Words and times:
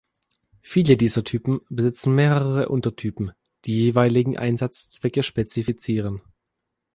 Viele 0.63 0.97
dieser 0.97 1.23
Typen 1.23 1.61
besitzen 1.69 2.15
mehrere 2.15 2.69
Untertypen, 2.69 3.33
die 3.65 3.75
jeweiligen 3.81 4.35
Einsatzzwecke 4.35 5.21
spezifizieren. 5.21 6.23